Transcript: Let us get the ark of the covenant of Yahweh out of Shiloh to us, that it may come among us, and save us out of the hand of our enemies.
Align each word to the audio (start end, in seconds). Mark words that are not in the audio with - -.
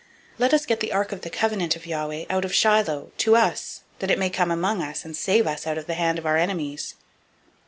Let 0.39 0.51
us 0.51 0.65
get 0.65 0.79
the 0.79 0.91
ark 0.93 1.11
of 1.11 1.21
the 1.21 1.29
covenant 1.29 1.75
of 1.75 1.85
Yahweh 1.85 2.25
out 2.27 2.43
of 2.43 2.55
Shiloh 2.55 3.11
to 3.19 3.35
us, 3.35 3.81
that 3.99 4.09
it 4.09 4.17
may 4.17 4.31
come 4.31 4.49
among 4.49 4.81
us, 4.81 5.05
and 5.05 5.15
save 5.15 5.45
us 5.45 5.67
out 5.67 5.77
of 5.77 5.85
the 5.85 5.93
hand 5.93 6.17
of 6.17 6.25
our 6.25 6.37
enemies. 6.37 6.95